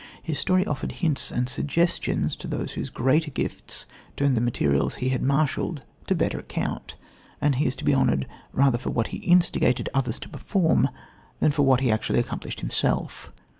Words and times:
His 0.23 0.39
story 0.39 0.65
offered 0.65 0.93
hints 0.93 1.29
and 1.31 1.47
suggestions 1.47 2.35
to 2.37 2.47
those 2.47 2.71
whose 2.71 2.89
greater 2.89 3.29
gifts 3.29 3.85
turned 4.17 4.35
the 4.35 4.41
materials 4.41 4.95
he 4.95 5.09
had 5.09 5.21
marshalled 5.21 5.83
to 6.07 6.15
better 6.15 6.39
account, 6.39 6.95
and 7.39 7.53
he 7.53 7.67
is 7.67 7.75
to 7.75 7.85
be 7.85 7.93
honoured 7.93 8.25
rather 8.51 8.79
for 8.79 8.89
what 8.89 9.09
he 9.09 9.17
instigated 9.19 9.89
others 9.93 10.17
to 10.21 10.27
perform 10.29 10.89
than 11.39 11.51
for 11.51 11.61
what 11.61 11.81
he 11.81 11.91
actually 11.91 12.17
accomplished 12.17 12.61
himself. 12.61 13.31